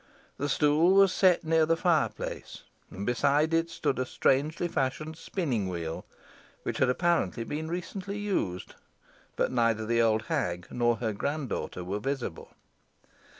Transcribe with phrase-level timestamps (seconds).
[0.39, 5.69] The stool was set near the fireplace, and beside it stood a strangely fashioned spinning
[5.69, 6.07] wheel,
[6.63, 8.73] which had apparently been recently used;
[9.35, 12.49] but neither the old hag nor her grand daughter were visible.